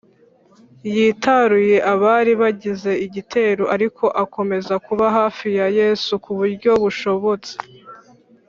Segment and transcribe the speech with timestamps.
[0.93, 7.53] yitaruye abari bagize igitero, ariko akomeza kuba hafi ya yesu ku buryo bushobotse